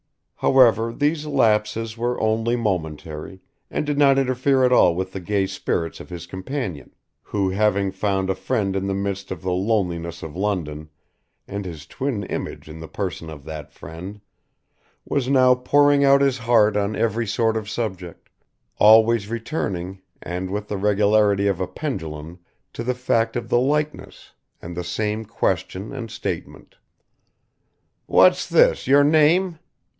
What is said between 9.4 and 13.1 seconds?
the loneliness of London, and his twin image in the